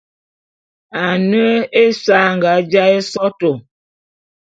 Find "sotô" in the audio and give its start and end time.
3.11-3.51